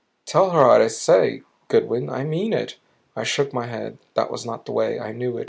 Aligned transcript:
"Tell 0.25 0.49
her 0.49 0.65
what 0.67 0.81
I 0.81 0.87
say, 0.87 1.43
Goodwin. 1.67 2.09
I 2.09 2.23
mean 2.23 2.53
it." 2.53 2.79
I 3.15 3.23
shook 3.23 3.53
my 3.53 3.67
head. 3.67 3.99
That 4.15 4.31
was 4.31 4.47
not 4.47 4.65
the 4.65 4.71
way, 4.71 4.99
I 4.99 5.11
knew. 5.11 5.39